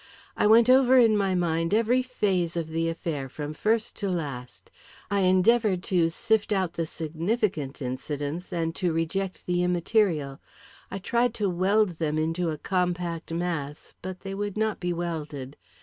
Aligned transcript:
I 0.35 0.47
went 0.47 0.67
over 0.67 0.97
in 0.97 1.15
my 1.15 1.35
mind 1.35 1.75
every 1.75 2.01
phase 2.01 2.57
of 2.57 2.69
the 2.69 2.89
affair 2.89 3.29
from 3.29 3.53
first 3.53 3.95
to 3.97 4.09
last; 4.09 4.71
I 5.11 5.19
endeavoured 5.19 5.83
to 5.93 6.09
sift 6.09 6.51
out 6.51 6.73
the 6.73 6.87
significant 6.87 7.83
incidents, 7.83 8.51
and 8.51 8.73
to 8.77 8.91
reject 8.93 9.45
the 9.45 9.61
immaterial; 9.61 10.39
I 10.89 10.97
tried 10.97 11.35
to 11.35 11.51
weld 11.51 11.99
them 11.99 12.17
into 12.17 12.49
a 12.49 12.57
compact 12.57 13.31
mass, 13.31 13.93
but 14.01 14.21
they 14.21 14.33
would 14.33 14.57
not 14.57 14.79
be 14.79 14.91
welded. 14.91 15.55